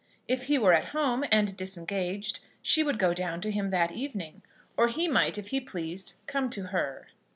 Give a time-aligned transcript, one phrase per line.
[0.27, 4.41] If he were at home and disengaged, she would go down to him that evening,
[4.75, 7.09] or he might, if he pleased, come to her.